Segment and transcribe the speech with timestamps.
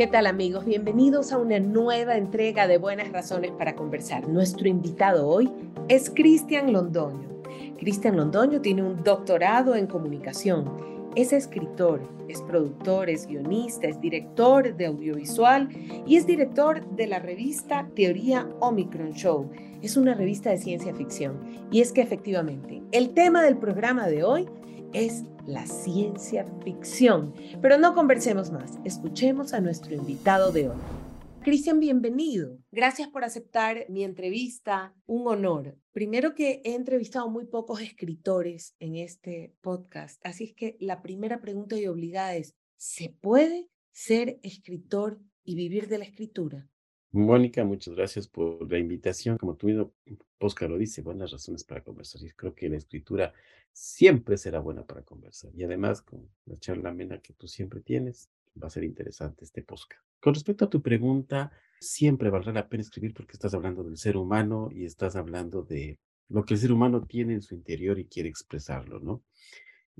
[0.00, 0.64] ¿Qué tal amigos?
[0.64, 4.26] Bienvenidos a una nueva entrega de Buenas Razones para Conversar.
[4.30, 5.52] Nuestro invitado hoy
[5.88, 7.42] es Cristian Londoño.
[7.78, 10.64] Cristian Londoño tiene un doctorado en comunicación.
[11.16, 15.68] Es escritor, es productor, es guionista, es director de audiovisual
[16.06, 19.50] y es director de la revista Teoría Omicron Show.
[19.82, 21.38] Es una revista de ciencia ficción.
[21.70, 24.48] Y es que efectivamente, el tema del programa de hoy
[24.92, 27.34] es la ciencia ficción.
[27.60, 30.76] Pero no conversemos más, escuchemos a nuestro invitado de hoy.
[31.42, 32.58] Cristian, bienvenido.
[32.70, 34.94] Gracias por aceptar mi entrevista.
[35.06, 35.78] Un honor.
[35.92, 41.40] Primero que he entrevistado muy pocos escritores en este podcast, así es que la primera
[41.40, 46.68] pregunta y obligada es, ¿se puede ser escritor y vivir de la escritura?
[47.12, 49.36] Mónica, muchas gracias por la invitación.
[49.36, 49.92] Como tú mismo,
[50.38, 52.22] Oscar lo dice, buenas razones para conversar.
[52.22, 53.32] Y creo que la escritura
[53.72, 55.50] siempre será buena para conversar.
[55.56, 58.30] Y además, con la charla amena que tú siempre tienes,
[58.62, 60.04] va a ser interesante este podcast.
[60.20, 61.50] Con respecto a tu pregunta,
[61.80, 65.98] siempre valdrá la pena escribir porque estás hablando del ser humano y estás hablando de
[66.28, 69.24] lo que el ser humano tiene en su interior y quiere expresarlo, ¿no?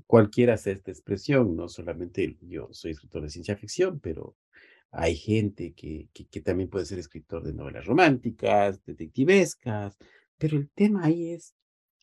[0.07, 4.37] Cualquiera hace esta expresión, no solamente yo soy escritor de ciencia ficción, pero
[4.91, 9.97] hay gente que, que, también puede ser escritor de novelas románticas, detectivescas,
[10.37, 11.55] pero el tema ahí es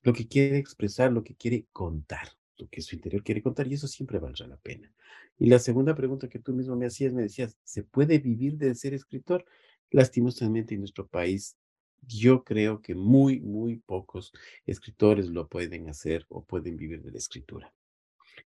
[0.03, 3.75] lo que quiere expresar, lo que quiere contar, lo que su interior quiere contar, y
[3.75, 4.91] eso siempre valdrá la pena.
[5.39, 8.75] Y la segunda pregunta que tú mismo me hacías, me decías, ¿se puede vivir de
[8.75, 9.45] ser escritor?
[9.91, 11.57] Lastimosamente en nuestro país,
[12.03, 14.33] yo creo que muy, muy pocos
[14.67, 17.73] escritores lo pueden hacer o pueden vivir de la escritura.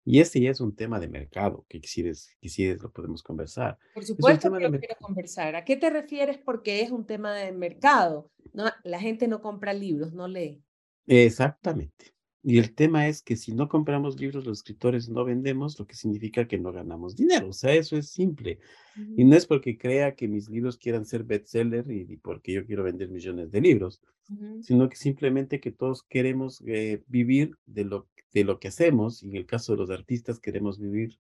[0.05, 3.79] Y este ya es un tema de mercado, que quisieres, quisieres lo podemos conversar.
[3.95, 5.55] Por supuesto que lo quiero conversar.
[5.55, 6.39] ¿A qué te refieres?
[6.39, 8.31] Porque es un tema de mercado.
[8.53, 8.65] ¿no?
[8.83, 10.63] La gente no compra libros, no lee.
[11.07, 12.15] Exactamente.
[12.45, 15.95] Y el tema es que si no compramos libros, los escritores no vendemos, lo que
[15.95, 17.49] significa que no ganamos dinero.
[17.49, 18.59] O sea, eso es simple.
[19.17, 22.83] Y no es porque crea que mis libros quieran ser bestseller y, porque yo quiero
[22.83, 24.03] vender millones de libros,
[24.61, 29.29] sino que simplemente que todos queremos eh, vivir de lo de lo que hacemos, y
[29.29, 31.19] en el caso de los artistas queremos vivir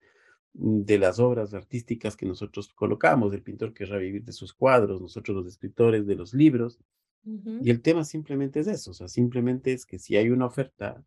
[0.53, 5.01] mm, de las obras artísticas que nosotros colocamos, el pintor querrá vivir de sus cuadros,
[5.01, 6.79] nosotros los escritores de los libros,
[7.25, 11.03] y el tema simplemente es eso, o sea, simplemente es que si hay una oferta,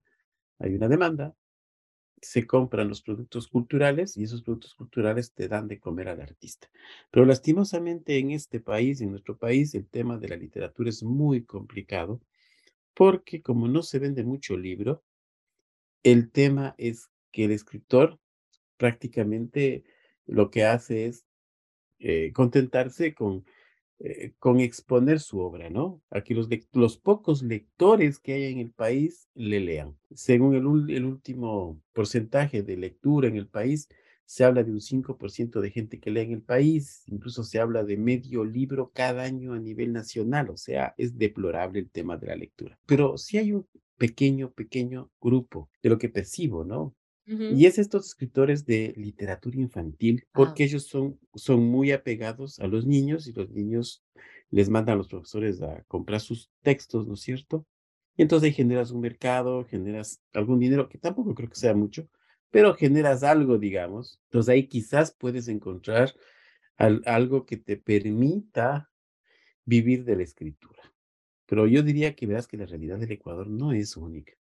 [0.59, 1.34] hay una demanda,
[2.21, 6.69] se compran los productos culturales y esos productos culturales te dan de comer al artista.
[7.10, 11.44] Pero lastimosamente en este país, en nuestro país, el tema de la literatura es muy
[11.44, 12.21] complicado
[12.94, 15.03] porque como no se vende mucho libro,
[16.03, 18.19] el tema es que el escritor
[18.77, 19.84] prácticamente
[20.27, 21.25] lo que hace es
[21.98, 23.44] eh, contentarse con,
[24.03, 26.00] eh, con exponer su obra, ¿no?
[26.11, 29.94] Aquí los, los pocos lectores que hay en el país le lean.
[30.15, 33.89] Según el, el último porcentaje de lectura en el país,
[34.25, 37.83] se habla de un 5% de gente que lee en el país, incluso se habla
[37.84, 42.28] de medio libro cada año a nivel nacional, o sea, es deplorable el tema de
[42.28, 42.78] la lectura.
[42.87, 43.66] Pero sí hay un
[43.99, 46.94] pequeño, pequeño grupo de lo que percibo, ¿no?
[47.38, 50.30] Y es estos escritores de literatura infantil, ah.
[50.32, 54.02] porque ellos son, son muy apegados a los niños y los niños
[54.50, 57.66] les mandan a los profesores a comprar sus textos, ¿no es cierto?
[58.16, 62.08] Y entonces ahí generas un mercado, generas algún dinero, que tampoco creo que sea mucho,
[62.50, 64.20] pero generas algo, digamos.
[64.24, 66.12] Entonces ahí quizás puedes encontrar
[66.76, 68.91] algo que te permita
[69.64, 70.82] vivir de la escritura.
[71.47, 74.32] Pero yo diría que verás que la realidad del Ecuador no es única.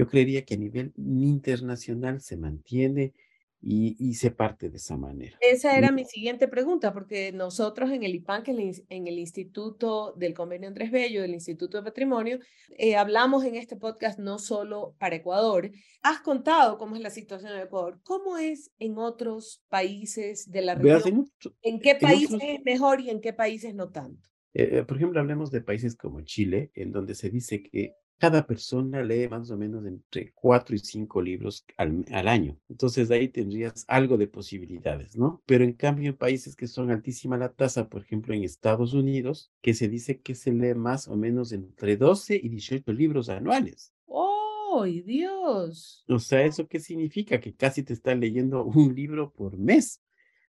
[0.00, 3.12] Yo creería que a nivel internacional se mantiene
[3.60, 5.36] y, se parte de esa manera.
[5.42, 10.68] Esa era mi siguiente pregunta, porque nosotros en el IPAN, en el Instituto del Convenio
[10.68, 12.38] Andrés Bello, del Instituto de Patrimonio,
[12.78, 15.70] eh, hablamos en este podcast no solo para Ecuador.
[16.00, 18.00] Has contado cómo es la situación en Ecuador.
[18.02, 21.30] ¿Cómo es en otros países de la región?
[21.60, 24.30] En, qué países es mejor y en qué países no tanto?
[24.54, 28.46] Eh, eh, por ejemplo, hablemos de países como Chile, en donde se dice que cada
[28.46, 32.58] persona lee más o menos entre cuatro y cinco libros al, año.
[32.68, 35.42] Entonces ahí tendrías algo de posibilidades, ¿no?
[35.46, 39.50] Pero en cambio en países que son altísima la tasa, por ejemplo en Estados Unidos,
[39.62, 43.94] que se dice que se lee más o menos entre 12 y 18 libros anuales.
[44.04, 46.04] ¡Oh, Dios!
[46.06, 47.40] O sea, ¿eso qué significa?
[47.40, 50.02] Que casi te están leyendo un libro por mes.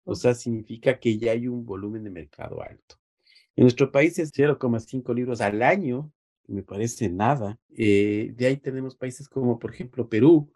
[0.03, 2.97] O sea, significa que ya hay un volumen de mercado alto.
[3.55, 6.11] En nuestro país es 0,5 libros al año
[6.47, 7.59] me parece nada.
[7.77, 10.51] Eh, de ahí tenemos países como, por ejemplo, Perú,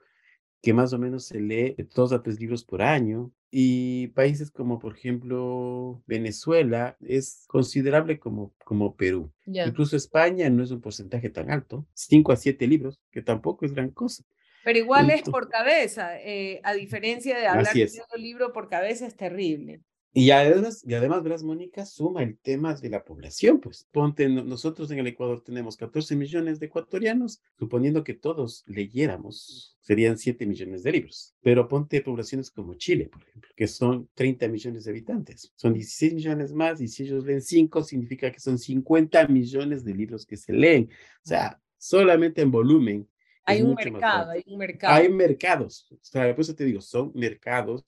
[0.61, 3.31] que más o menos se lee dos a tres libros por año.
[3.51, 9.31] Y países como, por ejemplo, Venezuela es considerable como, como Perú.
[9.45, 13.73] Incluso España no es un porcentaje tan alto, cinco a siete libros, que tampoco es
[13.73, 14.23] gran cosa.
[14.65, 19.05] Pero igual es por cabeza, eh, a diferencia de hablar de un libro por cabeza
[19.05, 19.81] es terrible.
[20.17, 23.85] Y además, y además, verás, Mónica, suma el tema de la población, pues.
[23.91, 30.17] Ponte, nosotros en el Ecuador tenemos 14 millones de ecuatorianos, suponiendo que todos leyéramos, serían
[30.17, 31.35] 7 millones de libros.
[31.41, 35.51] Pero ponte poblaciones como Chile, por ejemplo, que son 30 millones de habitantes.
[35.57, 39.95] Son 16 millones más y si ellos leen 5, significa que son 50 millones de
[39.95, 40.89] libros que se leen.
[41.25, 43.06] O sea, solamente en volumen.
[43.44, 44.94] Hay un mercado, hay un mercado.
[44.94, 45.91] Hay mercados.
[45.91, 47.83] O sea, por eso te digo, son mercados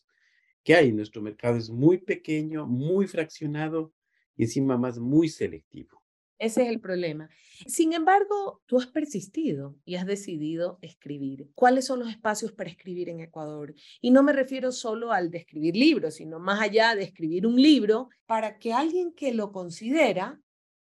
[0.67, 0.91] que hay.
[0.91, 3.93] Nuestro mercado es muy pequeño, muy fraccionado
[4.35, 6.03] y encima más muy selectivo.
[6.39, 7.29] Ese es el problema.
[7.65, 11.49] Sin embargo, tú has persistido y has decidido escribir.
[11.55, 13.73] ¿Cuáles son los espacios para escribir en Ecuador?
[14.01, 17.55] Y no me refiero solo al de escribir libros, sino más allá de escribir un
[17.55, 20.37] libro, para que alguien que lo considera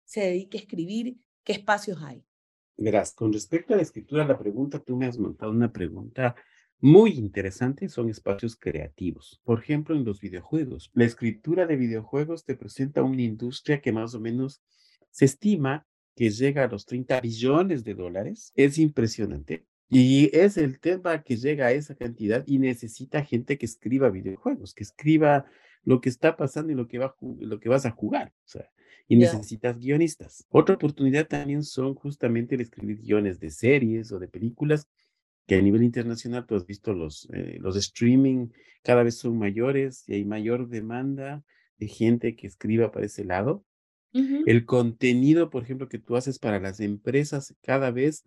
[0.04, 2.24] se dedique a escribir, ¿qué espacios hay?
[2.76, 6.34] Verás, con respecto a la escritura, la pregunta, tú me has montado una pregunta
[6.80, 9.40] muy interesante son espacios creativos.
[9.44, 10.90] Por ejemplo, en los videojuegos.
[10.94, 14.62] La escritura de videojuegos te presenta una industria que más o menos
[15.10, 18.52] se estima que llega a los 30 billones de dólares.
[18.54, 19.64] Es impresionante.
[19.88, 24.74] Y es el tema que llega a esa cantidad y necesita gente que escriba videojuegos,
[24.74, 25.46] que escriba
[25.82, 28.32] lo que está pasando y lo que, va, lo que vas a jugar.
[28.44, 28.70] O sea,
[29.08, 30.46] y necesitas guionistas.
[30.50, 34.86] Otra oportunidad también son justamente el escribir guiones de series o de películas
[35.48, 38.48] que a nivel internacional tú has visto los, eh, los streaming
[38.84, 41.42] cada vez son mayores y hay mayor demanda
[41.78, 43.64] de gente que escriba para ese lado.
[44.12, 48.24] El contenido, por ejemplo, que tú haces para las empresas, cada vez,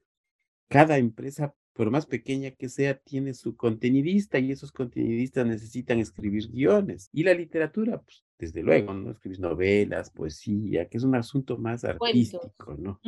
[0.69, 6.50] cada empresa, por más pequeña que sea, tiene su contenidista y esos contenidistas necesitan escribir
[6.50, 7.09] guiones.
[7.12, 9.12] Y la literatura, pues, desde luego, ¿no?
[9.12, 13.00] Escribir novelas, poesía, que es un asunto más artístico, ¿no?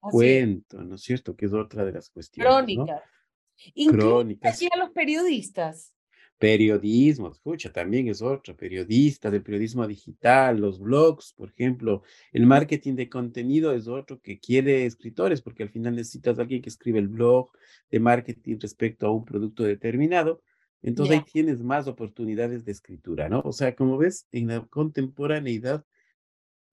[0.00, 1.34] Cuento, ¿no es cierto?
[1.34, 2.52] Que es otra de las cuestiones.
[3.74, 4.58] Crónicas.
[4.58, 4.62] Crónicas.
[4.72, 5.94] a los periodistas.
[6.38, 12.94] Periodismo, escucha, también es otro, periodista del periodismo digital, los blogs, por ejemplo, el marketing
[12.96, 16.98] de contenido es otro que quiere escritores, porque al final necesitas a alguien que escribe
[16.98, 17.52] el blog
[17.92, 20.42] de marketing respecto a un producto determinado.
[20.82, 23.40] Entonces ahí tienes más oportunidades de escritura, ¿no?
[23.44, 25.84] O sea, como ves, en la contemporaneidad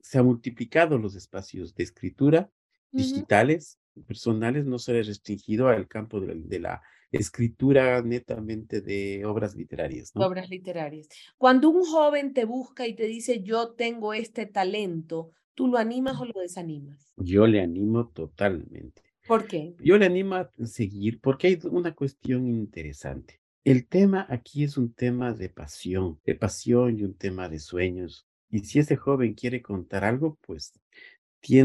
[0.02, 2.50] se han multiplicado los espacios de escritura
[2.92, 3.78] digitales
[4.08, 6.82] personales no será restringido al campo de la,
[7.12, 10.12] escritura netamente de obras literarias.
[10.14, 11.08] Obras literarias.
[11.40, 16.20] Cuando un joven te busca y te dice, yo tengo este talento, ¿tú lo animas
[16.22, 17.12] o lo desanimas?
[17.18, 19.02] Yo le animo totalmente.
[19.28, 19.76] ¿Por qué?
[19.80, 23.40] Yo le animo a seguir porque hay una cuestión interesante.
[23.64, 28.28] El tema aquí es un tema de pasión, de pasión y un tema de sueños.
[28.52, 30.74] Y si ese joven quiere contar algo, pues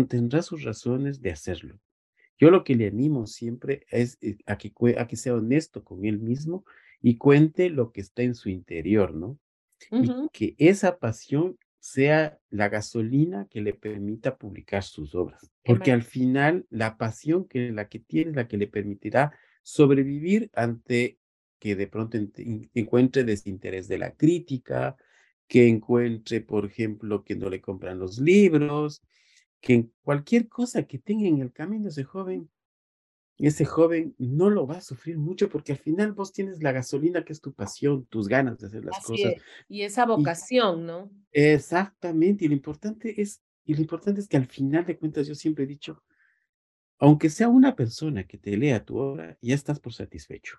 [0.08, 1.78] tendrá sus razones de hacerlo.
[2.38, 6.04] Yo lo que le animo siempre es eh, a que, a que sea honesto con
[6.04, 6.64] él mismo
[7.00, 9.38] y cuente lo que está en su interior, ¿no?
[9.90, 15.50] Y que esa pasión sea la gasolina que le permita publicar sus obras.
[15.62, 20.50] Porque al final la pasión que la que tiene es la que le permitirá sobrevivir
[20.54, 21.18] ante
[21.58, 22.18] que de pronto
[22.74, 24.96] encuentre desinterés de la crítica,
[25.46, 29.02] que encuentre, por ejemplo, que no le compran los libros,
[29.64, 32.50] que cualquier cosa que tenga en el camino ese joven,
[33.38, 37.24] ese joven no lo va a sufrir mucho porque al final vos tienes la gasolina
[37.24, 39.32] que es tu pasión, tus ganas de hacer las cosas.
[39.66, 41.10] Y esa vocación, ¿no?
[41.32, 45.34] Exactamente, y lo importante es, y lo importante es que al final de cuentas yo
[45.34, 46.02] siempre he dicho,
[46.98, 50.58] aunque sea una persona que te lea tu obra, ya estás por satisfecho.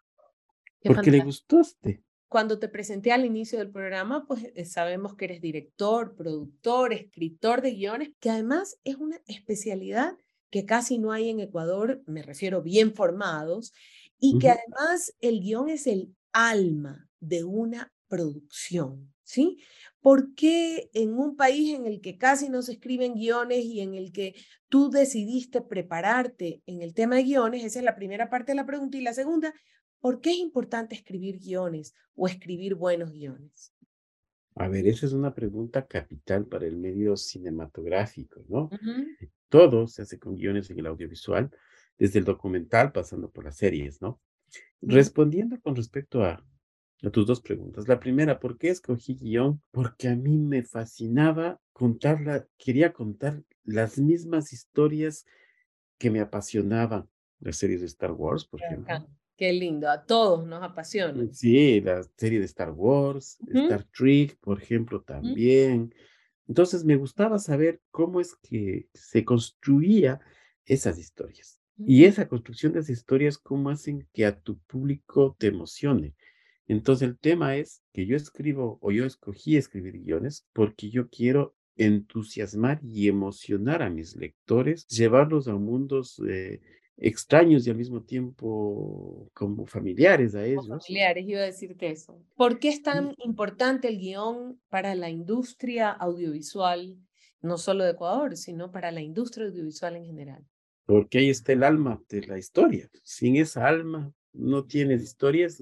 [0.84, 5.42] porque le gustaste cuando te presenté al inicio del programa, pues eh, sabemos que eres
[5.42, 10.18] director, productor, escritor de guiones, que además es una especialidad
[10.50, 13.74] que casi no hay en Ecuador, me refiero bien formados,
[14.20, 19.60] y que además el guion es el alma de una producción, ¿sí?
[20.00, 23.96] ¿Por qué en un país en el que casi no se escriben guiones y en
[23.96, 24.36] el que
[24.70, 27.64] tú decidiste prepararte en el tema de guiones?
[27.64, 28.98] Esa es la primera parte de la pregunta.
[28.98, 29.54] Y la segunda,
[30.06, 33.74] ¿Por qué es importante escribir guiones o escribir buenos guiones?
[34.56, 38.70] A ver, esa es una pregunta capital para el medio cinematográfico, ¿no?
[39.50, 41.50] Todo se hace con guiones en el audiovisual,
[41.98, 44.22] desde el documental pasando por las series, ¿no?
[44.80, 46.46] Respondiendo con respecto a,
[47.02, 47.88] a tus dos preguntas.
[47.88, 49.64] La primera, ¿por qué escogí guion?
[49.72, 55.26] Porque a mí me fascinaba contarla, quería contar las mismas historias
[55.98, 57.10] que me apasionaban.
[57.40, 59.10] Las series de Star Wars, por ejemplo.
[59.38, 61.24] Qué lindo, a todos nos apasiona.
[61.24, 65.94] Mm, sí, la serie de Star Wars, Star Trek, por ejemplo, también.
[66.48, 70.22] Entonces me gustaba saber cómo es que se construía
[70.66, 71.60] esas historias.
[71.78, 76.16] Y esa construcción de esas historias, cómo hacen que a tu público te emocione,
[76.68, 81.56] Entonces el tema es que yo escribo o yo escogí escribir guiones porque yo quiero
[81.76, 86.62] entusiasmar y emocionar a mis lectores, llevarlos a mundos eh,
[86.98, 90.68] extraños y al mismo tiempo como familiares a ellos.
[90.68, 92.22] familiares, iba a decirte eso.
[92.36, 96.98] ¿Por qué es tan importante el guion para la industria audiovisual,
[97.42, 100.46] no solo de Ecuador, sino para la industria audiovisual en general?
[100.86, 102.90] Porque ahí está el alma de la historia.
[103.04, 105.60] Sin esa alma no tienes historias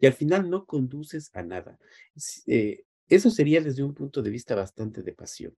[0.00, 1.78] y al final no conduces a nada.
[2.46, 5.54] Eh, eso sería desde un punto de vista bastante de pasión.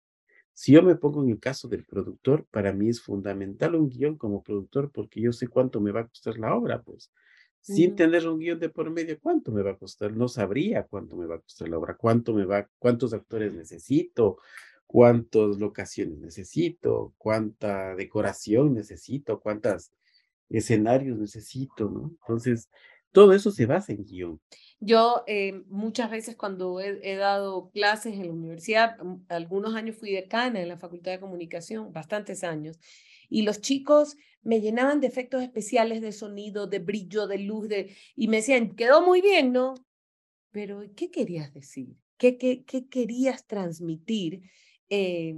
[0.52, 4.16] Si yo me pongo en el caso del productor, para mí es fundamental un guion
[4.16, 7.12] como productor porque yo sé cuánto me va a costar la obra, pues.
[7.62, 10.12] Sin tener un guion de por medio, ¿cuánto me va a costar?
[10.12, 14.38] No sabría cuánto me va a costar la obra, cuánto me va, cuántos actores necesito,
[14.86, 19.92] cuántas locaciones necesito, cuánta decoración necesito, cuántos
[20.48, 22.10] escenarios necesito, ¿no?
[22.22, 22.70] Entonces,
[23.12, 24.40] todo eso se basa en guion.
[24.80, 30.12] Yo eh, muchas veces cuando he, dado clases en la universidad, mm, algunos años fui
[30.12, 32.78] decana en la Facultad de Comunicación, bastantes años,
[33.28, 37.94] y los chicos me llenaban de efectos especiales de sonido, de brillo, de luz, de,
[38.16, 39.74] y me decían, quedó muy bien, ¿no?
[40.50, 41.96] Pero ¿qué querías decir?
[42.16, 44.42] ¿Qué, qué, qué querías transmitir?
[44.88, 45.34] Eh,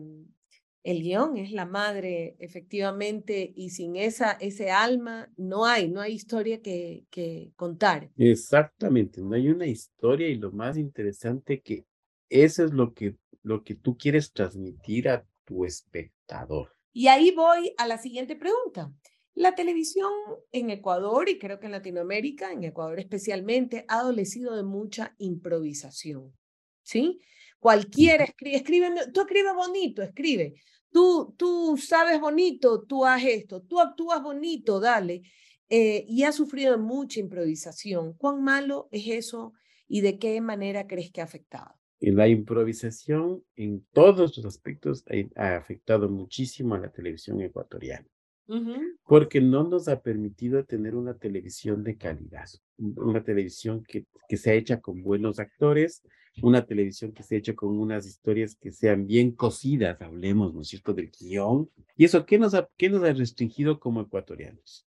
[0.85, 6.13] el guion es la madre, efectivamente, y sin esa, ese alma no hay, no hay
[6.15, 8.11] historia que, que contar.
[8.17, 11.87] Exactamente, no hay una historia y lo más interesante que
[12.29, 16.75] eso es lo que, lo que tú quieres transmitir a tu espectador.
[16.93, 18.93] Y ahí voy a la siguiente pregunta.
[19.35, 20.13] La televisión
[20.51, 26.35] en Ecuador y creo que en Latinoamérica, en Ecuador especialmente, ha adolecido de mucha improvisación.
[26.83, 27.21] ¿Sí?
[27.63, 30.55] Cualquiera escribe, escribe, tú escribe bonito, escribe.
[30.91, 35.23] Tú, tú sabes bonito, tú haz esto, tú actúas bonito, dale.
[35.69, 38.15] Eh, y ha sufrido mucha improvisación.
[38.15, 39.53] ¿Cuán malo es eso
[39.87, 41.79] y de qué manera crees que ha afectado?
[42.01, 45.05] La improvisación en todos los aspectos
[45.37, 48.09] ha afectado muchísimo a la televisión ecuatoriana
[49.07, 54.55] porque no nos ha permitido tener una televisión de calidad, una televisión que, que sea
[54.55, 56.03] hecha con buenos actores,
[56.41, 60.69] una televisión que sea hecha con unas historias que sean bien cocidas, hablemos, ¿no es
[60.69, 61.69] cierto?, del guion.
[61.97, 64.87] ¿Y eso qué nos ha, qué nos ha restringido como ecuatorianos?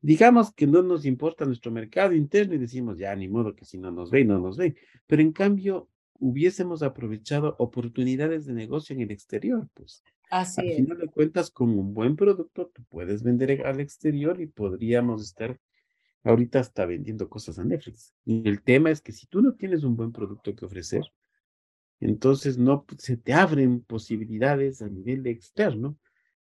[0.00, 3.78] Digamos que no nos importa nuestro mercado interno y decimos, ya, ni modo que si
[3.78, 4.76] no nos ven, no nos ven.
[5.06, 10.02] Pero en cambio, hubiésemos aprovechado oportunidades de negocio en el exterior, pues.
[10.30, 14.46] Así Al final de cuentas, con un buen producto, tú puedes vender al exterior y
[14.46, 15.58] podríamos estar
[16.24, 18.14] ahorita hasta vendiendo cosas a Netflix.
[18.24, 21.04] Y el tema es que si tú no tienes un buen producto que ofrecer,
[22.00, 25.98] entonces no se te abren posibilidades a nivel externo.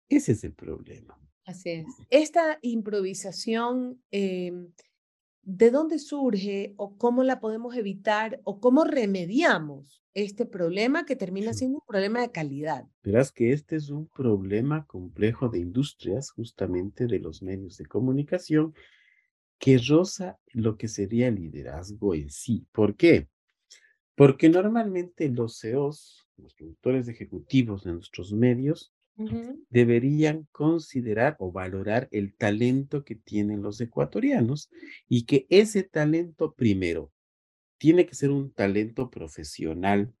[0.09, 1.17] Ese es el problema.
[1.45, 1.85] Así es.
[2.09, 4.71] Esta improvisación, em,
[5.43, 11.53] ¿de dónde surge o cómo la podemos evitar o cómo remediamos este problema que termina
[11.53, 12.87] siendo un problema de calidad?
[13.03, 18.73] Verás que este es un problema complejo de industrias, justamente de los medios de comunicación,
[19.57, 22.65] que roza lo que sería el liderazgo en sí.
[22.71, 23.27] ¿Por qué?
[24.15, 28.91] Porque normalmente los CEOs, los productores ejecutivos de nuestros medios,
[29.69, 34.69] deberían considerar o valorar el talento que tienen los ecuatorianos
[35.07, 37.13] y que ese talento primero
[37.77, 40.13] tiene que ser un talento profesional.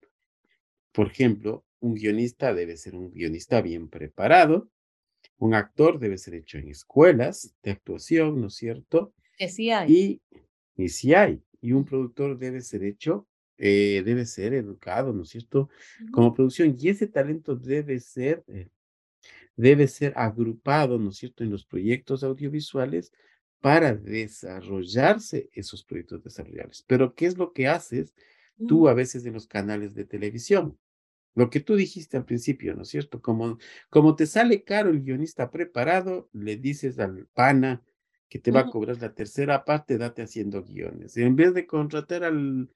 [0.93, 4.69] Por ejemplo, un guionista debe ser un guionista bien preparado,
[5.37, 9.13] un actor debe ser hecho en escuelas de actuación, ¿no es cierto?
[9.37, 9.91] Que sí hay.
[9.91, 10.21] Y,
[10.83, 11.41] y sí hay.
[11.61, 13.27] Y un productor debe ser hecho,
[13.57, 15.69] eh, debe ser educado, ¿no es cierto?
[16.11, 16.75] Como producción.
[16.79, 18.69] Y ese talento debe ser eh,
[19.55, 23.11] debe ser agrupado, ¿no es cierto?, en los proyectos audiovisuales
[23.61, 26.83] para desarrollarse esos proyectos desarrollables.
[26.87, 28.13] Pero, ¿qué es lo que haces
[28.67, 30.77] tú a veces en los canales de televisión?
[31.33, 33.21] Lo que tú dijiste al principio, ¿no es cierto?
[33.21, 33.57] Como,
[33.89, 37.83] como te sale caro el guionista preparado, le dices al pana
[38.29, 41.17] que te va a cobrar la tercera parte, date haciendo guiones.
[41.17, 42.69] En vez de contratar al,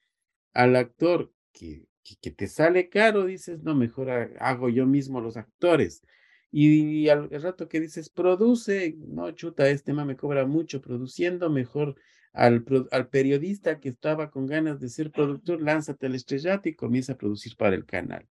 [0.54, 1.88] al actor que,
[2.22, 6.04] que, te sale caro, dices, no, mejor hago yo mismo los actores.
[6.52, 11.96] Y, al, rato que dices, produce, no, chuta, este tema me cobra mucho produciendo, mejor
[12.34, 17.14] al, al periodista que estaba con ganas de ser productor, lánzate al estrellato y comienza
[17.14, 18.28] a producir para el canal.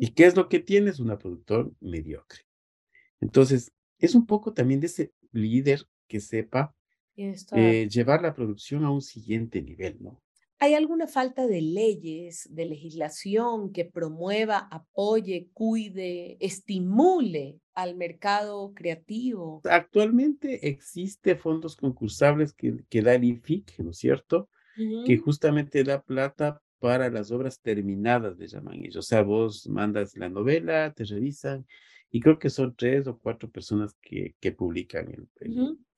[0.00, 0.98] ¿Y qué es lo que tienes?
[0.98, 2.40] Una productor mediocre.
[3.20, 6.74] Entonces, es un poco también de ese líder que sepa
[7.16, 10.20] eh, llevar la producción a un siguiente nivel, ¿no?
[10.62, 19.62] ¿Hay alguna falta de leyes, de legislación que promueva, apoye, cuide, estimule al mercado creativo?
[19.64, 24.50] Actualmente existe fondos concursables que, que da el IFIC, ¿no es cierto?
[25.04, 28.96] que justamente da plata para las obras terminadas, le llaman ellos.
[28.96, 31.66] O sea, vos mandas la novela, te revisan,
[32.10, 35.28] y creo que son tres o cuatro personas que, que publican, el,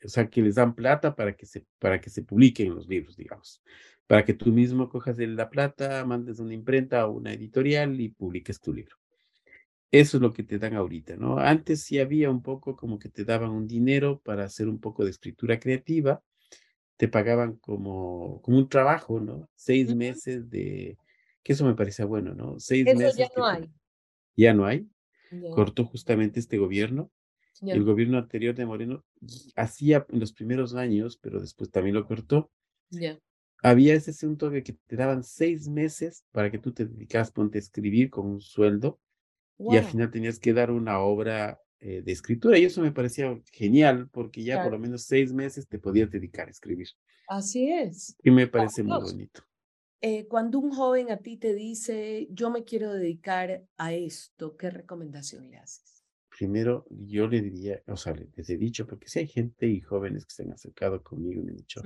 [0.05, 3.17] o sea, que les dan plata para que, se, para que se publiquen los libros,
[3.17, 3.63] digamos,
[4.07, 8.61] para que tú mismo cojas la plata, mandes una imprenta o una editorial y publiques
[8.61, 8.97] tu libro.
[9.91, 11.39] Eso es lo que te dan ahorita, ¿no?
[11.39, 15.05] Antes sí había un poco como que te daban un dinero para hacer un poco
[15.05, 16.23] de escritura creativa,
[16.97, 19.49] te pagaban como, como un trabajo, ¿no?
[19.55, 20.97] Seis meses de,
[21.43, 22.59] que eso me parecía bueno, ¿no?
[22.59, 23.17] Seis eso meses.
[23.17, 23.71] ya no hay.
[24.37, 24.87] Ya no hay.
[25.51, 27.11] Cortó justamente este gobierno.
[27.61, 29.05] El gobierno anterior de Moreno
[29.57, 32.51] hacía en los primeros años, pero después también lo cortó.
[33.63, 37.59] Había ese asunto de que te daban seis meses para que tú te dedicas, ponte
[37.59, 39.01] a escribir con un sueldo
[39.59, 42.59] y al final tenías que dar una obra eh, de escritura.
[42.59, 46.49] Y eso me parecía genial porque ya por lo menos seis meses te podías dedicar
[46.49, 46.89] a escribir.
[47.29, 48.17] Así es.
[48.23, 49.43] Y me parece muy bonito.
[50.05, 54.69] Eh, cuando un joven a ti te dice, yo me quiero dedicar a esto, ¿qué
[54.69, 56.03] recomendación le haces?
[56.37, 60.27] Primero, yo le diría, o sea, les he dicho, porque si hay gente y jóvenes
[60.27, 61.83] que se han acercado conmigo y me han dicho,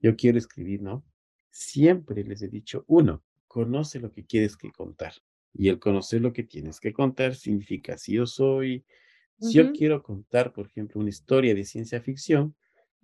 [0.00, 1.04] yo quiero escribir, ¿no?
[1.50, 5.12] Siempre les he dicho, uno, conoce lo que quieres que contar.
[5.52, 8.84] Y el conocer lo que tienes que contar significa, si yo soy,
[9.38, 12.56] si yo quiero contar, por ejemplo, una historia de ciencia ficción,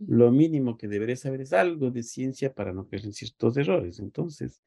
[0.06, 3.98] lo mínimo que debería saber es algo de ciencia para no caer en ciertos errores.
[3.98, 4.62] Entonces,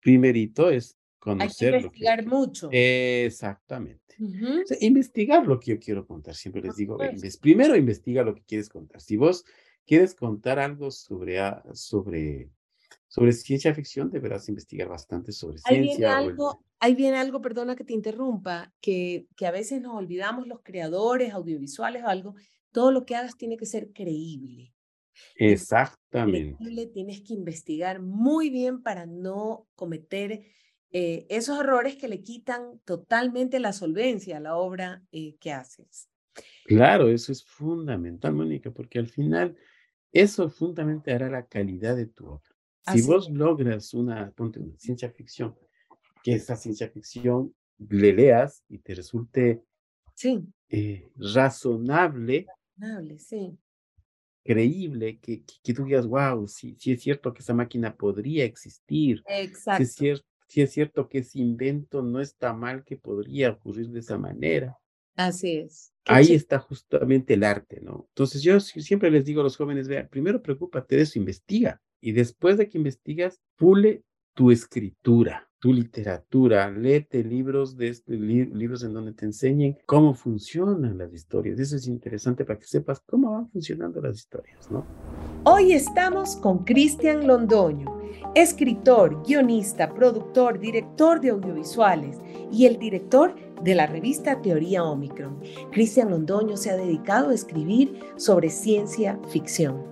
[0.00, 1.74] primerito es conocer.
[1.74, 2.68] Hay que investigar mucho.
[2.70, 4.16] Exactamente.
[4.80, 6.34] investigar lo que yo quiero contar.
[6.34, 6.98] Siempre les digo,
[7.40, 9.00] primero investiga lo que quieres contar.
[9.00, 9.44] Si vos
[9.86, 11.40] quieres contar algo sobre,
[11.72, 12.48] sobre,
[13.08, 16.18] sobre ciencia ficción, deberás investigar bastante sobre ahí ciencia.
[16.18, 20.46] Viene algo, Ahí viene algo, perdona que te interrumpa, que, que a veces nos olvidamos
[20.46, 22.34] los creadores audiovisuales o algo,
[22.74, 24.74] todo lo que hagas tiene que ser creíble.
[25.36, 26.56] Exactamente.
[26.56, 30.44] Creíble, tienes que investigar muy bien para no cometer
[30.90, 36.10] eh, esos errores que le quitan totalmente la solvencia a la obra eh, que haces.
[36.64, 39.56] Claro, eso es fundamental, Mónica, porque al final
[40.12, 42.50] eso fundamentalmente hará la calidad de tu obra.
[42.92, 45.54] Si vos logras una, ponte una ciencia ficción,
[46.24, 49.62] que esa ciencia ficción le leas y te resulte
[50.14, 50.44] sí.
[50.68, 52.46] Eh, razonable,
[53.18, 53.58] sí.
[54.44, 59.22] creíble, que, que, tú digas, wow, sí, sí es cierto que esa máquina podría existir.
[59.26, 59.78] Exacto.
[59.78, 63.88] Si es, cierto, si es cierto que ese invento no está mal, que podría ocurrir
[63.88, 64.78] de esa manera.
[65.16, 65.92] Así es.
[66.06, 68.06] Ahí está justamente el arte, ¿no?
[68.10, 71.80] Entonces yo siempre les digo a los jóvenes, vea, primero preocúpate de eso, investiga.
[72.00, 74.02] Y después de que investigas, pule
[74.34, 80.98] tu escritura tu literatura, léete libros, de este, libros en donde te enseñen cómo funcionan
[80.98, 81.58] las historias.
[81.58, 84.84] Eso es interesante para que sepas cómo van funcionando las historias, ¿no?
[85.44, 87.86] Hoy estamos con Cristian Londoño,
[88.34, 92.18] escritor, guionista, productor, director de audiovisuales
[92.52, 95.40] y el director de la revista Teoría Omicron.
[95.72, 99.82] Cristian Londoño se ha dedicado a escribir sobre ciencia ficción.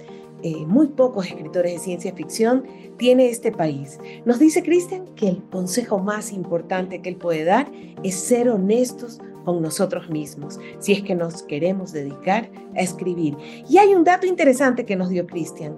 [0.42, 2.64] Eh, muy pocos escritores de ciencia ficción
[2.96, 3.98] tiene este país.
[4.24, 7.70] Nos dice Cristian que el consejo más importante que él puede dar
[8.02, 13.37] es ser honestos con nosotros mismos, si es que nos queremos dedicar a escribir.
[13.68, 15.76] Y hay un dato interesante que nos dio Cristian.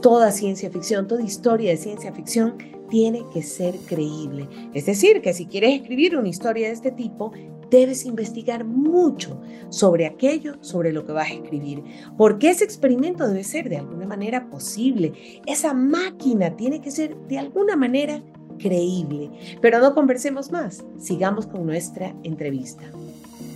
[0.00, 2.56] Toda ciencia ficción, toda historia de ciencia ficción
[2.88, 4.48] tiene que ser creíble.
[4.74, 7.32] Es decir, que si quieres escribir una historia de este tipo,
[7.70, 11.82] debes investigar mucho sobre aquello, sobre lo que vas a escribir,
[12.16, 15.40] porque ese experimento debe ser de alguna manera posible.
[15.46, 18.22] Esa máquina tiene que ser de alguna manera
[18.58, 19.30] creíble.
[19.60, 22.84] Pero no conversemos más, sigamos con nuestra entrevista.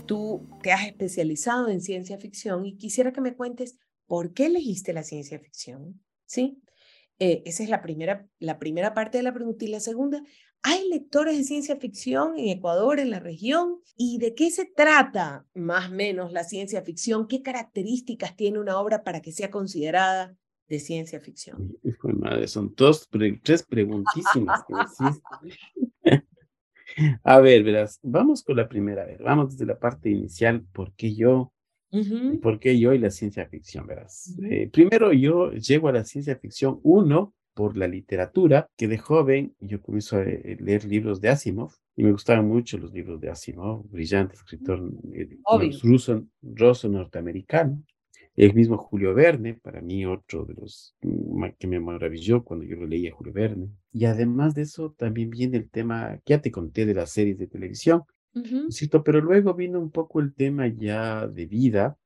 [0.06, 4.92] Tú te has especializado en ciencia ficción y quisiera que me cuentes por qué elegiste
[4.92, 6.00] la ciencia ficción.
[6.26, 6.62] ¿Sí?
[7.22, 9.66] Eh, esa es la primera, la primera parte de la pregunta.
[9.66, 10.22] Y la segunda,
[10.62, 13.76] ¿hay lectores de ciencia ficción en Ecuador, en la región?
[13.94, 17.28] ¿Y de qué se trata más o menos la ciencia ficción?
[17.28, 20.34] ¿Qué características tiene una obra para que sea considerada
[20.66, 21.76] de ciencia ficción?
[22.14, 23.06] madre, son dos,
[23.42, 24.64] tres preguntísimas
[27.22, 30.92] A ver, verás, vamos con la primera, vamos desde la parte inicial, ¿por
[31.90, 32.40] qué yo?
[32.40, 34.36] ¿Por qué yo y la ciencia ficción, verás?
[34.42, 39.54] Eh, primero yo llego a la ciencia ficción, uno, por la literatura, que de joven
[39.60, 43.28] yo comienzo a eh, leer libros de Asimov, y me gustaban mucho los libros de
[43.28, 45.28] Asimov, brillante escritor eh,
[45.82, 47.82] ruso, ruso norteamericano.
[48.36, 52.76] El mismo Julio Verne, para mí otro de los mm, que me maravilló cuando yo
[52.76, 53.68] lo leía Julio Verne.
[53.92, 57.36] Y además de eso, también viene el tema que ya te conté de las series
[57.36, 58.04] de televisión,
[59.04, 61.98] pero luego vino un poco el tema ya de vida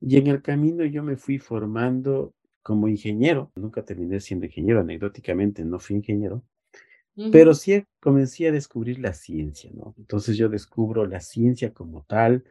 [0.00, 5.64] y en el camino yo me fui formando como ingeniero, nunca terminé siendo ingeniero, anecdóticamente
[5.64, 6.44] no fui ingeniero,
[7.32, 9.94] pero sí comencé a descubrir la ciencia, ¿no?
[9.98, 12.44] Entonces yo descubro la ciencia como tal,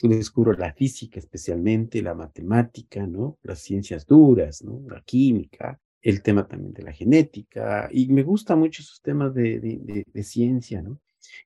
[0.00, 3.38] descubro la física especialmente, la matemática, ¿no?
[3.42, 4.82] Las ciencias duras, ¿no?
[4.88, 9.60] La química, el tema también de la genética, y me gustan mucho esos temas de,
[9.60, 11.00] de, de, ciencia, ¿no?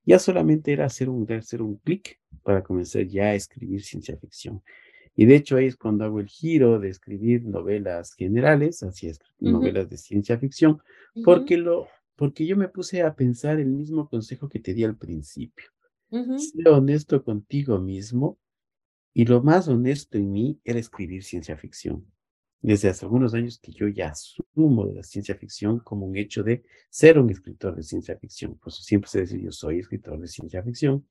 [0.04, 4.62] Ya solamente era hacer un, hacer un clic para comenzar ya a escribir ciencia ficción.
[5.14, 9.88] Y de hecho ahí es cuando hago el giro de escribir novelas generales hacia novelas
[9.88, 10.82] de ciencia ficción,
[11.24, 14.96] porque, lo, porque yo me puse a pensar el mismo consejo que te di al
[14.96, 15.70] principio.
[16.36, 18.38] Sé honesto contigo mismo
[19.14, 22.06] y lo más honesto en mí era escribir ciencia ficción.
[22.66, 26.42] Desde hace algunos años que yo ya asumo de la ciencia ficción como un hecho
[26.42, 28.58] de ser un escritor de ciencia ficción.
[28.58, 31.06] Por eso siempre se dice yo soy escritor de ciencia ficción,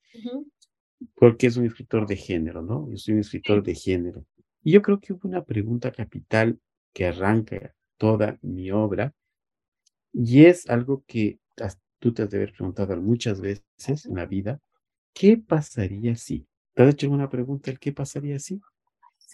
[1.16, 2.90] porque es un escritor de género, ¿no?
[2.92, 4.26] Yo soy un escritor de género.
[4.64, 6.60] Y yo creo que hubo una pregunta capital
[6.92, 9.16] que arranca toda mi obra,
[10.12, 11.40] y es algo que
[12.00, 14.60] tú te has de haber preguntado muchas veces en la vida,
[15.14, 16.50] ¿qué pasaría si?
[16.74, 18.60] ¿Te has hecho alguna pregunta el qué pasaría si?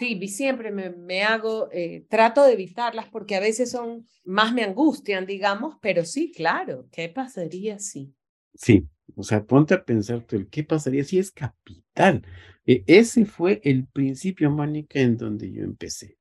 [0.02, 4.64] Sí, siempre me, me hago, eh, trato de evitarlas porque a veces son, más me
[4.64, 8.12] angustian, digamos, pero sí, claro, ¿qué pasaría si?
[8.56, 12.26] Sí, o sea, ponte a pensar tú, qué pasaría si es capital.
[12.66, 16.18] E, ese fue el principio, Mónica, en donde yo empecé.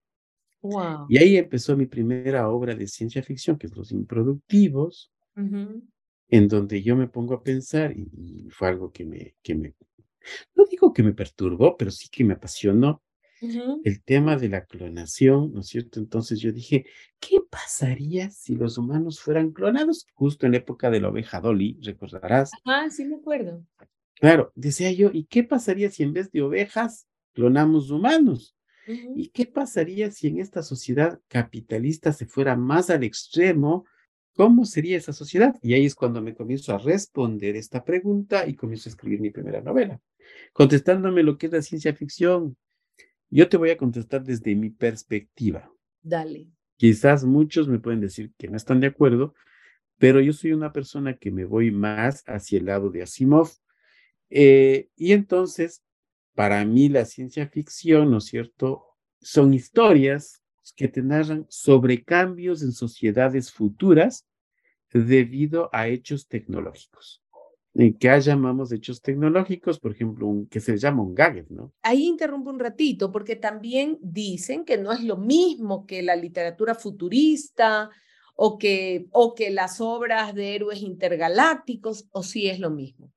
[0.61, 1.07] Wow.
[1.09, 6.83] Y ahí empezó mi primera obra de ciencia ficción, que es Los Improductivos, en donde
[6.83, 9.75] yo me pongo a pensar, y, y, fue algo que me, que me
[10.55, 13.03] no digo que me perturbó, pero sí que me apasionó
[13.41, 15.99] el tema de la clonación, ¿no es cierto?
[16.01, 16.87] Entonces yo dije,
[17.19, 20.07] ¿qué pasaría si los humanos fueran clonados?
[20.15, 22.51] Justo en la época de la oveja Dolly, recordarás.
[22.65, 23.65] Ah, sí me acuerdo.
[24.15, 28.57] Claro, decía yo, ¿y qué pasaría si en vez de ovejas clonamos humanos?
[29.15, 33.85] ¿Y qué pasaría si en esta sociedad capitalista se fuera más al extremo
[34.41, 35.55] ¿Cómo sería esa sociedad?
[35.61, 39.31] Y ahí es cuando me comienzo a responder esta pregunta y comienzo a escribir mi
[39.31, 40.01] primera novela.
[40.53, 42.57] Contestándome lo que es la ciencia ficción,
[43.31, 45.73] yo te voy a contestar desde mi perspectiva.
[46.03, 46.49] Dale.
[46.77, 49.35] Quizás muchos me pueden decir que no están de acuerdo,
[49.99, 53.51] pero yo soy una persona que me voy más hacia el lado de Asimov.
[54.31, 55.83] Eh, y entonces,
[56.35, 58.85] para mí la ciencia ficción, ¿no es cierto?
[59.21, 60.43] Son historias
[60.75, 64.27] que te narran sobre cambios en sociedades futuras
[64.93, 67.23] debido a hechos tecnológicos.
[67.75, 69.79] ¿En qué llamamos hechos tecnológicos?
[69.79, 71.73] Por ejemplo, un, que se llama un gadget, ¿no?
[71.83, 76.75] Ahí interrumpo un ratito, porque también dicen que no es lo mismo que la literatura
[76.75, 77.91] futurista
[78.35, 83.13] o que, o que las obras de héroes intergalácticos, o si es lo mismo.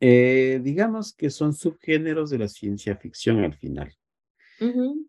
[0.00, 3.96] Eh, digamos que son subgéneros de la ciencia ficción al final.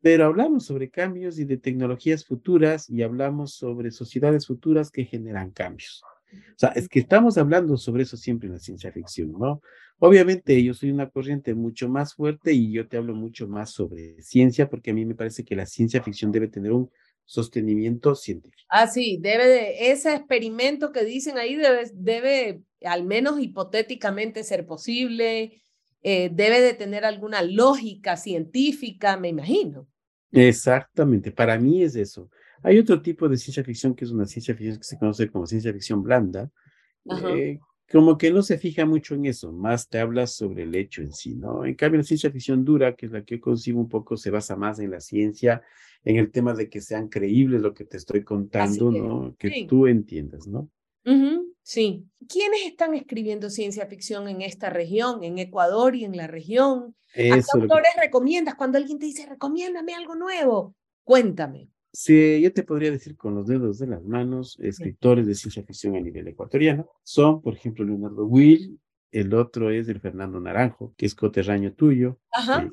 [0.01, 5.51] Pero hablamos sobre cambios y de tecnologías futuras y hablamos sobre sociedades futuras que generan
[5.51, 6.03] cambios.
[6.33, 9.61] O sea, es que estamos hablando sobre eso siempre en la ciencia ficción, ¿no?
[9.99, 14.21] Obviamente yo soy una corriente mucho más fuerte y yo te hablo mucho más sobre
[14.21, 16.89] ciencia porque a mí me parece que la ciencia ficción debe tener un
[17.25, 18.63] sostenimiento científico.
[18.69, 24.65] Ah, sí, debe de, ese experimento que dicen ahí debe, debe al menos hipotéticamente ser
[24.65, 25.61] posible,
[26.01, 29.87] eh, debe de tener alguna lógica científica, me imagino.
[30.31, 32.29] Exactamente, para mí es eso.
[32.61, 35.45] Hay otro tipo de ciencia ficción que es una ciencia ficción que se conoce como
[35.45, 36.49] ciencia ficción blanda,
[37.27, 37.59] eh,
[37.91, 41.13] como que no se fija mucho en eso, más te habla sobre el hecho en
[41.13, 41.65] sí, ¿no?
[41.65, 44.31] En cambio, la ciencia ficción dura, que es la que yo concibo un poco, se
[44.31, 45.61] basa más en la ciencia,
[46.03, 49.35] en el tema de que sean creíbles lo que te estoy contando, ¿no?
[49.37, 50.69] Que tú entiendas, ¿no?
[51.63, 52.05] Sí.
[52.27, 56.95] ¿Quiénes están escribiendo ciencia ficción en esta región, en Ecuador y en la región?
[57.11, 60.75] ¿A qué autores recomiendas cuando alguien te dice, recomiéndame algo nuevo?
[61.03, 61.69] Cuéntame.
[61.95, 65.95] Sí, yo te podría decir con los dedos de las manos, escritores de ciencia ficción
[65.95, 66.89] a nivel ecuatoriano.
[67.03, 68.79] Son, por ejemplo, Leonardo Will,
[69.11, 72.19] el otro es el Fernando Naranjo, que es coterráneo tuyo,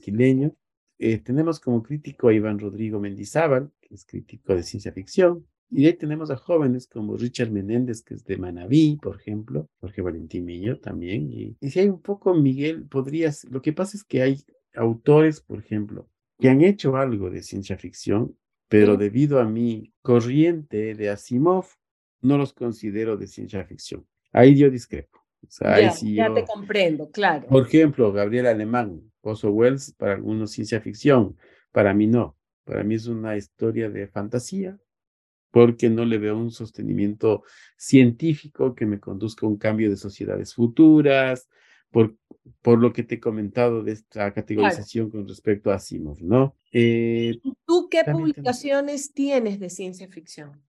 [0.00, 0.54] quileño.
[0.98, 5.46] Eh, tenemos como crítico a Iván Rodrigo Mendizábal, que es crítico de ciencia ficción.
[5.70, 10.00] Y ahí tenemos a jóvenes como Richard Menéndez, que es de Manabí, por ejemplo, Jorge
[10.00, 11.30] Valentín Millo también.
[11.30, 14.42] Y, y si hay un poco, Miguel, podrías, lo que pasa es que hay
[14.74, 18.34] autores, por ejemplo, que han hecho algo de ciencia ficción,
[18.70, 21.66] pero debido a mi corriente de Asimov,
[22.20, 24.06] no los considero de ciencia ficción.
[24.30, 25.18] Ahí yo discrepo.
[25.60, 27.48] ya, ya te comprendo, claro.
[27.48, 31.36] Por ejemplo, Gabriel Alemán, Pozo Wells, para algunos ciencia ficción,
[31.72, 32.36] para mí no.
[32.62, 34.78] Para mí es una historia de fantasía,
[35.50, 37.42] porque no le veo un sostenimiento
[37.76, 41.48] científico que me conduzca a un cambio de sociedades futuras,
[41.90, 42.14] por,
[42.62, 46.54] por lo que te he comentado de esta categorización con respecto a Asimov, ¿no?
[46.72, 50.62] Eh, ¿Tú qué también tengo- publicaciones tienes de ciencia ficción?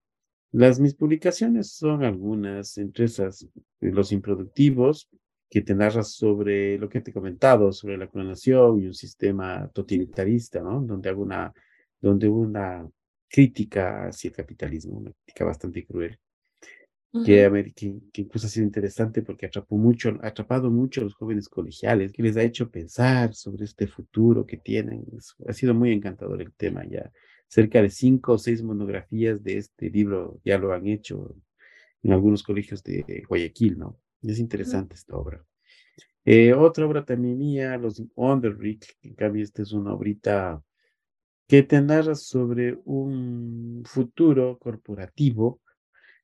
[0.52, 3.48] Las mis publicaciones son algunas, entre esas, eh,
[3.80, 5.08] Los Improductivos,
[5.48, 9.70] que te narra sobre lo que te he comentado, sobre la clonación y un sistema
[9.72, 10.80] totalitarista, ¿no?
[10.80, 11.52] Donde hago una,
[12.00, 12.88] donde una
[13.28, 16.18] crítica hacia el capitalismo, una crítica bastante cruel,
[17.22, 21.14] que, que, que incluso ha sido interesante porque atrapó mucho, ha atrapado mucho a los
[21.14, 25.04] jóvenes colegiales, que les ha hecho pensar sobre este futuro que tienen.
[25.16, 27.10] Es- ha sido muy encantador el tema ya.
[27.48, 31.36] Cerca de cinco o seis monografías de este libro ya lo han hecho
[32.02, 33.98] en algunos colegios de Guayaquil, ¿no?
[34.22, 35.44] Es interesante esta obra.
[36.24, 40.62] Eh, otra obra también mía, Los Onderrick, que en cambio esta es una obrita
[41.48, 45.61] que te narra sobre un futuro corporativo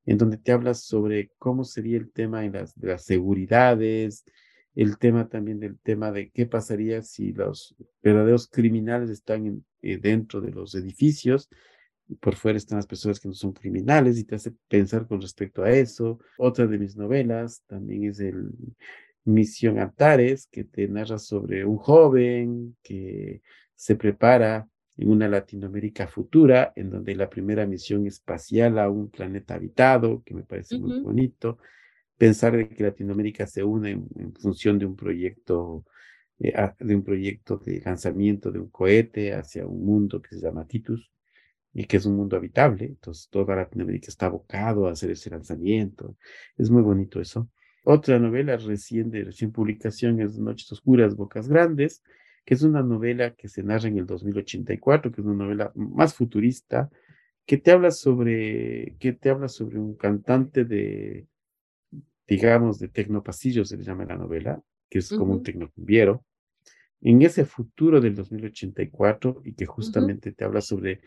[0.08, 4.24] en donde te hablas sobre cómo sería el tema en las, de las seguridades,
[4.74, 10.40] el tema también del tema de qué pasaría si los verdaderos criminales están eh, dentro
[10.40, 11.50] de los edificios
[12.20, 15.62] por fuera están las personas que no son criminales y te hace pensar con respecto
[15.62, 16.18] a eso.
[16.38, 18.50] Otra de mis novelas también es el
[19.24, 23.42] Misión Antares, que te narra sobre un joven que
[23.74, 24.66] se prepara
[24.98, 30.34] en una Latinoamérica futura, en donde la primera misión espacial a un planeta habitado, que
[30.34, 31.58] me parece muy bonito.
[32.18, 35.84] Pensar de que Latinoamérica se une en, en función de un proyecto,
[36.40, 40.40] eh, a- de un proyecto de lanzamiento de un cohete hacia un mundo que se
[40.42, 41.10] llama Titus
[41.72, 42.86] y que es un mundo habitable.
[42.86, 46.16] Entonces, toda Latinoamérica está abocado a hacer ese lanzamiento.
[46.56, 47.48] Es muy bonito eso.
[47.84, 52.02] Otra novela recién de recién publicación es Noches Oscuras, Bocas Grandes,
[52.48, 56.14] que es una novela que se narra en el 2084, que es una novela más
[56.14, 56.88] futurista,
[57.44, 61.26] que te habla sobre, que te habla sobre un cantante de,
[62.26, 66.24] digamos, de tecnopasillo, se le llama la novela, que es como un ujú, tecnocumbiero,
[67.02, 71.02] en ese futuro del 2084 y que justamente te habla sobre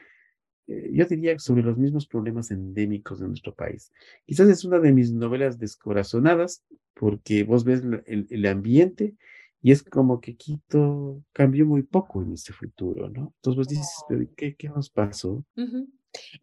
[0.67, 3.91] eh, yo diría sobre los mismos problemas endémicos de nuestro país.
[4.27, 9.15] Quizás es una de mis novelas descorazonadas porque vos ves el ambiente
[9.61, 13.33] y es como que Quito cambió muy poco en este futuro, ¿no?
[13.37, 15.45] Entonces vos dices, "¿Pero ¿qué, qué nos pasó?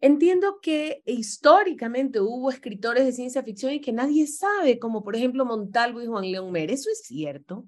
[0.01, 5.45] Entiendo que históricamente hubo escritores de ciencia ficción y que nadie sabe, como por ejemplo
[5.45, 6.71] Montalvo y Juan León Mer.
[6.71, 7.67] ¿Eso es cierto?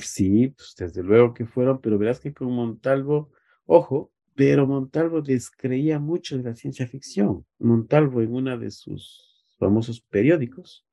[0.00, 3.30] Sí, pues desde luego que fueron, pero verás que con Montalvo,
[3.66, 7.46] ojo, pero Montalvo descreía mucho de la ciencia ficción.
[7.58, 10.85] Montalvo en una de sus famosos periódicos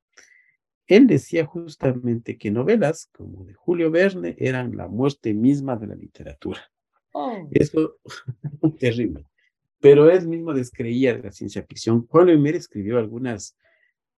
[0.88, 5.96] Él decía justamente que novelas como de Julio Verne eran la muerte misma de la
[5.96, 6.62] literatura.
[7.14, 7.48] Oh.
[7.52, 7.98] Eso
[8.80, 9.26] terrible.
[9.80, 12.08] Pero él mismo descreía de la ciencia ficción.
[12.08, 13.58] Juan Lemer escribió algunas,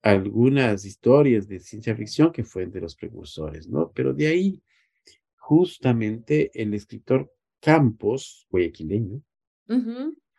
[0.02, 3.92] algunas historias de ciencia ficción que fue de los precursores, ¿no?
[3.94, 4.62] Pero de ahí,
[5.38, 9.24] justamente, el escritor Campos, guayaquileño,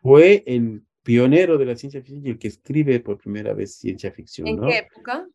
[0.00, 4.12] fue el pionero de la ciencia ficción y el que escribe por primera vez ciencia
[4.12, 5.26] ficción, ¿En qué época?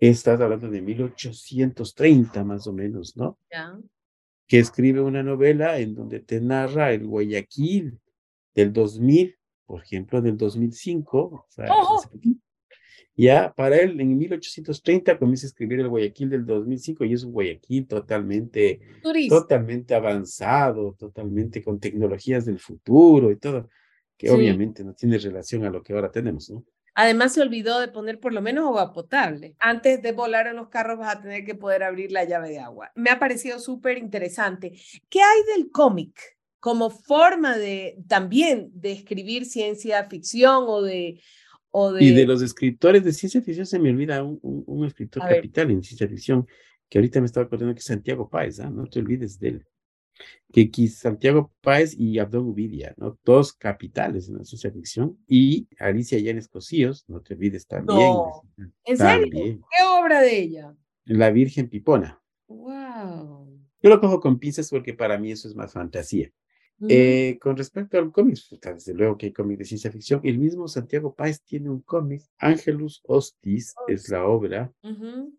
[0.00, 3.38] Estás hablando de 1830 más o menos, ¿no?
[3.50, 3.78] Ya.
[4.46, 7.98] Que escribe una novela en donde te narra el Guayaquil
[8.54, 11.66] del 2000, por ejemplo, del 2005, o sea,
[12.10, 12.40] poquito.
[13.16, 17.32] Ya para él en 1830 comienza a escribir el Guayaquil del 2005 y es un
[17.32, 19.34] Guayaquil totalmente, Turista.
[19.40, 23.68] totalmente avanzado, totalmente con tecnologías del futuro y todo,
[24.16, 24.32] que Sí.
[24.34, 26.64] obviamente no tiene relación a lo que ahora tenemos, ¿no?
[27.00, 29.54] Además se olvidó de poner por lo menos agua potable.
[29.60, 32.58] Antes de volar en los carros vas a tener que poder abrir la llave de
[32.58, 32.90] agua.
[32.96, 34.72] Me ha parecido súper interesante.
[35.08, 36.18] ¿Qué hay del cómic
[36.58, 41.20] como forma de también de escribir ciencia ficción o de
[41.70, 44.84] o Y de de los escritores de ciencia ficción se me olvida un, un, un
[44.84, 46.48] escritor a ver, capital en ciencia ficción,
[46.88, 48.70] que ahorita me estaba acordando que es Santiago Páez, ¿ah?
[48.70, 49.66] No te olvides de él.
[50.52, 53.18] Que Santiago Páez y Abdón Uvidia, ¿no?
[53.24, 55.18] Dos capitales en la ciencia ficción.
[55.28, 57.98] Y Alicia Llanes Cosíos, no te olvides también.
[57.98, 58.42] no.
[58.84, 59.60] ¿En serio?
[59.70, 60.74] ¿Qué obra de ella?
[61.04, 62.20] La Virgen Pipona.
[62.46, 63.58] Wow.
[63.80, 66.32] Yo lo cojo con pinzas porque para mí eso es más fantasía.
[66.88, 70.20] Eh, con respecto al cómic, puta, desde luego que hay cómic de ciencia ficción.
[70.22, 74.72] El mismo Santiago Páez tiene un cómic, Angelus Hostis es la obra,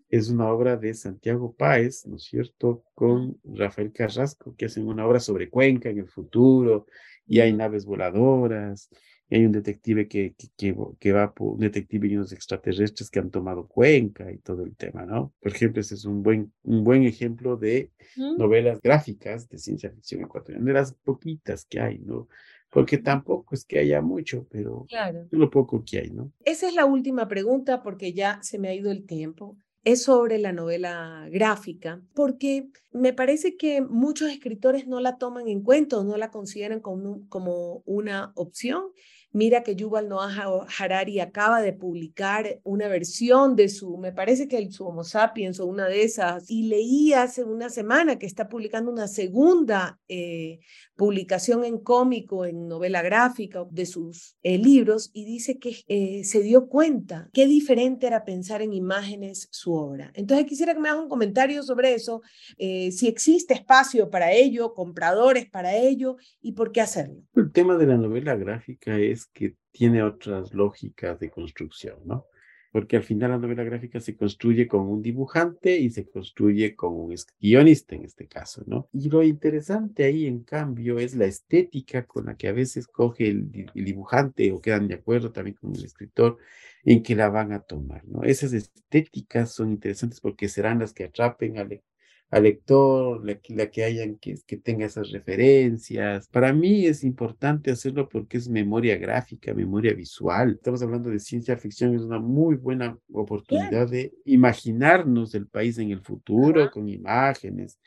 [0.09, 5.07] es una obra de Santiago Páez, ¿no es cierto?, con Rafael Carrasco, que hacen una
[5.07, 6.87] obra sobre Cuenca en el futuro,
[7.25, 8.89] y hay naves voladoras,
[9.29, 13.09] y hay un detective que, que, que, que va por un detective y unos extraterrestres
[13.11, 15.33] que han tomado Cuenca y todo el tema, ¿no?
[15.39, 17.91] Por ejemplo, ese es un buen, un buen ejemplo de
[18.37, 22.27] novelas gráficas de ciencia ficción ecuatoriana, de las poquitas que hay, ¿no?
[22.71, 25.27] Porque tampoco es que haya mucho, pero Claro.
[25.31, 26.31] lo poco que hay, ¿no?
[26.45, 29.57] Esa es la última pregunta porque ya se me ha ido el tiempo.
[29.85, 35.61] es sobre la novela gráfica, porque me parece que muchos escritores no la toman en
[35.63, 38.83] cuenta o no la consideran como, como una opción
[39.31, 44.71] Mira que Yuval Noah Harari acaba de publicar una versión de su, me parece que
[44.71, 48.91] su Homo sapiens o una de esas, y leí hace una semana que está publicando
[48.91, 50.59] una segunda eh,
[50.95, 56.41] publicación en cómico, en novela gráfica de sus eh, libros, y dice que eh, se
[56.41, 60.11] dio cuenta qué diferente era pensar en imágenes su obra.
[60.15, 62.21] Entonces quisiera que me hagas un comentario sobre eso,
[62.57, 67.21] si existe espacio para ello, compradores para ello, y por qué hacerlo.
[67.35, 72.25] El tema de la novela gráfica es que tiene otras lógicas de construcción, ¿no?
[72.71, 76.93] Porque al final la novela gráfica se construye con un dibujante y se construye con
[76.93, 78.89] un guionista en este caso, ¿no?
[78.93, 83.29] Y lo interesante ahí, en cambio, es la estética con la que a veces coge
[83.29, 86.37] el, dibujante o quedan de acuerdo también con el escritor
[86.83, 88.23] en que la van a tomar, ¿no?
[88.23, 91.81] Esas estéticas son interesantes porque serán las que atrapen al,
[92.29, 96.27] al lector, la, la que hayan que, que, tenga esas referencias.
[96.27, 100.51] Para mí es importante hacerlo porque es memoria gráfica, memoria visual.
[100.51, 105.89] Estamos hablando de ciencia ficción, es una muy buena oportunidad de imaginarnos el país en
[105.91, 107.79] el futuro con imágenes.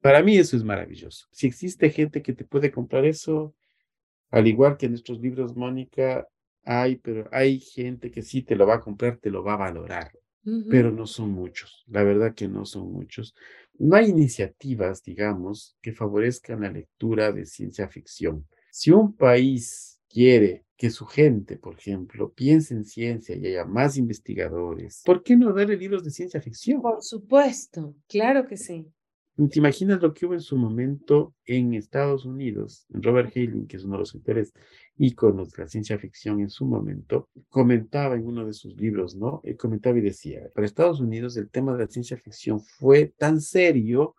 [0.00, 1.26] Para mí eso es maravilloso.
[1.30, 3.54] Si existe gente que te puede comprar eso,
[4.30, 6.26] al igual que en nuestros libros, Mónica,
[6.64, 9.58] hay, pero hay gente que sí te lo va a comprar, te lo va a
[9.58, 10.10] valorar
[10.70, 13.34] pero no son muchos, la verdad que no son muchos.
[13.78, 18.46] No hay iniciativas, digamos, que favorezcan la lectura de ciencia ficción.
[18.70, 23.96] Si un país quiere que su gente, por ejemplo, piense en ciencia y haya más
[23.96, 26.80] investigadores, ¿por qué no darle libros de ciencia ficción?
[26.80, 28.86] Por supuesto, claro que sí.
[29.36, 32.86] ¿Te imaginas lo que hubo en su momento en Estados Unidos?
[32.88, 34.54] Robert Heinlein, que es uno de los autores
[34.98, 39.40] íconos de la ciencia ficción en su momento, comentaba en uno de sus libros, ¿no?
[39.44, 43.40] Él comentaba y decía, para Estados Unidos el tema de la ciencia ficción fue tan
[43.40, 44.14] serio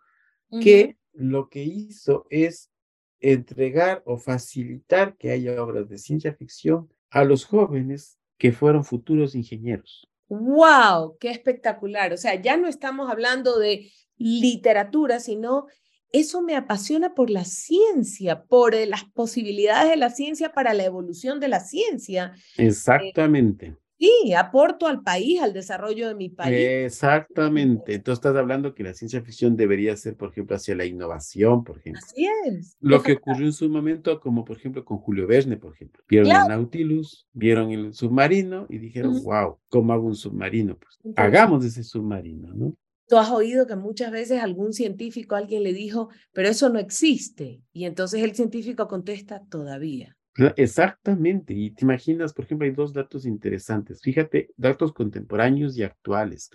[0.62, 2.72] que lo que hizo es
[3.20, 9.36] entregar o facilitar que haya obras de ciencia ficción a los jóvenes que fueron futuros
[9.36, 10.08] ingenieros.
[10.30, 11.18] ¡Wow!
[11.20, 12.14] ¡Qué espectacular!
[12.14, 15.68] O sea, ya no estamos hablando de literatura, sino
[16.12, 20.86] eso me apasiona por la ciencia, por eh, las posibilidades de la ciencia para la
[20.86, 22.34] evolución de la ciencia.
[22.58, 23.76] Eh, Exactamente.
[24.00, 26.56] sí, aporto al país, al desarrollo de mi país.
[26.58, 27.96] Exactamente.
[27.96, 31.80] Entonces estás hablando que la ciencia ficción debería ser, por ejemplo, hacia la innovación, por
[31.80, 32.02] ejemplo.
[32.06, 32.78] Así es.
[32.80, 36.04] Lo que ocurrió en su momento, como por ejemplo con Julio Verne, por ejemplo.
[36.08, 40.78] Vieron el Nautilus, vieron el submarino y dijeron, wow, ¿cómo hago un submarino?
[40.78, 42.76] Pues hagamos ese submarino, ¿no?
[43.08, 47.62] Tú has oído que muchas veces algún científico, alguien le dijo, pero eso no existe.
[47.72, 50.18] Y entonces el científico contesta, todavía.
[50.56, 51.54] Exactamente.
[51.54, 54.02] Y te imaginas, por ejemplo, hay dos datos interesantes.
[54.02, 56.52] Fíjate, datos contemporáneos y actuales.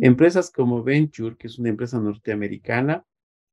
[0.00, 3.04] Empresas como Venture, que es una empresa norteamericana,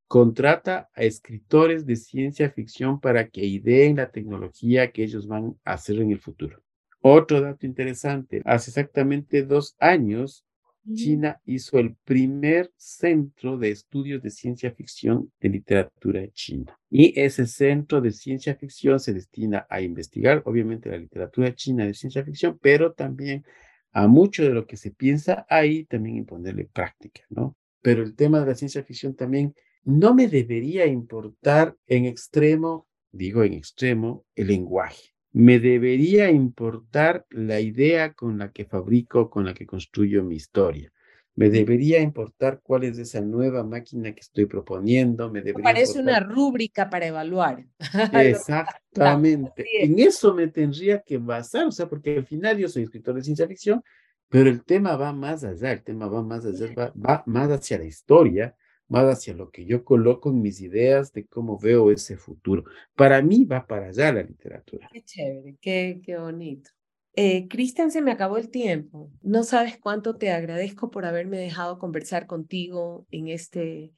[0.07, 5.73] contrata a escritores de ciencia ficción para que ideen la tecnología que ellos van a
[5.73, 6.61] hacer en el futuro.
[6.99, 10.45] Otro dato interesante, hace exactamente dos años,
[10.93, 16.77] China hizo el primer centro de estudios de ciencia ficción de literatura china.
[16.89, 21.93] Y ese centro de ciencia ficción se destina a investigar, obviamente, la literatura china de
[21.93, 23.45] ciencia ficción, pero también
[23.91, 27.55] a mucho de lo que se piensa ahí, también imponerle práctica, ¿no?
[27.81, 33.43] Pero el tema de la ciencia ficción también no me debería importar en extremo, digo
[33.43, 39.53] en extremo, el lenguaje me debería importar la idea con la que fabrico, con la
[39.53, 40.91] que construyo mi historia.
[41.35, 45.31] Me debería importar cuál es esa nueva máquina que estoy proponiendo.
[45.31, 47.65] Me debería Parece una rúbrica para evaluar.
[48.13, 49.65] Exactamente.
[49.81, 53.23] en eso me tendría que basar, o sea, porque al final yo soy escritor de
[53.23, 53.81] ciencia ficción,
[54.27, 57.85] pero el tema va más allá, el tema va más allá, va más hacia la
[57.85, 58.55] historia,
[58.91, 62.65] más hacia lo que yo coloco en mis ideas de cómo veo ese futuro.
[62.93, 64.89] Para mí va para allá la literatura.
[64.91, 66.71] Qué chévere, qué, qué bonito.
[67.13, 69.09] Eh, Cristian, se me acabó el tiempo.
[69.21, 73.93] No sabes cuánto te agradezco por haberme dejado conversar contigo en este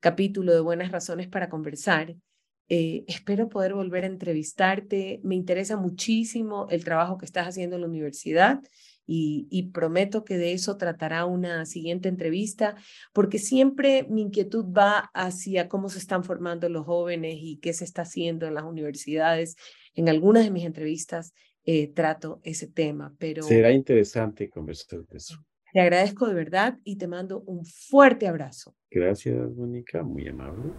[0.00, 2.16] capítulo de Buenas Razones para Conversar.
[2.70, 5.20] Eh, espero poder volver a entrevistarte.
[5.24, 8.62] Me interesa muchísimo el trabajo que estás haciendo en la universidad
[9.10, 12.76] y, prometo que de eso tratará una siguiente entrevista,
[13.14, 17.84] porque siempre mi inquietud va hacia cómo se están formando los jóvenes y qué se
[17.84, 19.56] está haciendo en las universidades.
[19.94, 21.32] En algunas de mis entrevistas
[21.64, 23.42] eh, trato ese tema, pero...
[23.42, 25.38] Será interesante conversar de eso.
[25.78, 28.74] Te agradezco de verdad y te mando un fuerte abrazo.
[28.90, 30.72] Gracias, Mónica, muy amable.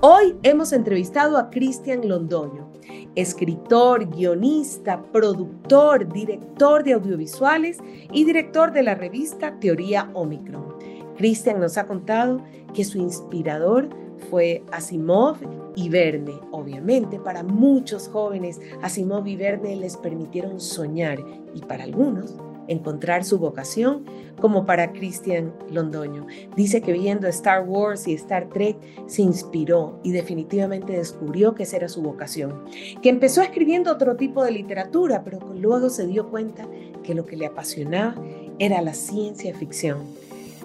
[0.00, 2.70] Hoy hemos entrevistado a Cristian Londoño,
[3.16, 7.78] escritor, guionista, productor, director de audiovisuales
[8.12, 10.72] y director de la revista Teoría Omicron.
[11.16, 12.40] Cristian nos ha contado
[12.72, 13.88] que su inspirador
[14.30, 15.38] fue Asimov
[15.74, 16.38] y Verne.
[16.52, 21.18] Obviamente, para muchos jóvenes, Asimov y Verne les permitieron soñar
[21.54, 22.36] y para algunos
[22.68, 24.04] encontrar su vocación,
[24.40, 26.26] como para Christian Londoño.
[26.56, 31.76] Dice que viendo Star Wars y Star Trek se inspiró y definitivamente descubrió que esa
[31.76, 32.64] era su vocación.
[33.02, 36.68] Que empezó escribiendo otro tipo de literatura, pero luego se dio cuenta
[37.02, 38.14] que lo que le apasionaba
[38.58, 39.98] era la ciencia ficción.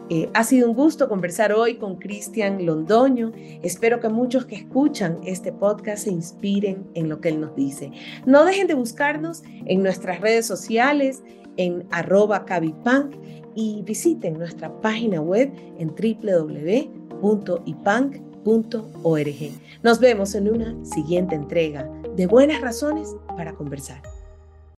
[0.10, 3.32] Eh, ha sido un gusto conversar hoy con Cristian Londoño.
[3.64, 7.92] Espero que muchos que escuchan este podcast se inspiren en lo que él nos dice.
[8.26, 11.24] No dejen de buscarnos en nuestras redes sociales,
[11.58, 13.16] en arroba cabipunk
[13.56, 17.12] y visiten nuestra página web en www.ipunk.org.
[19.84, 24.13] Nos vemos en una siguiente entrega de Buenas Razones para Conversar.